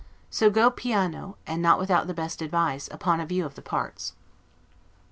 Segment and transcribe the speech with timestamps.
[0.31, 4.13] So go piano, and not without the best advice, upon a view of the parts.